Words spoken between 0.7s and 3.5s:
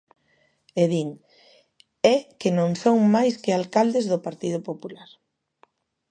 E din: é que non son máis